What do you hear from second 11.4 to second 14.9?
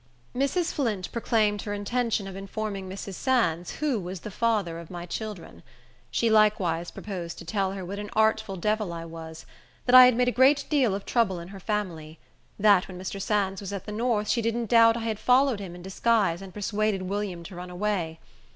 her family; that when Mr. Sands was at the north, she didn't